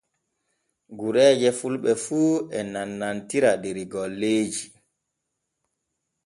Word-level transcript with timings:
Gureeje 0.97 1.49
fulɓe 1.59 1.91
fu 2.03 2.19
e 2.57 2.59
nannantira 2.71 3.51
der 3.63 3.77
golleeji. 3.93 4.65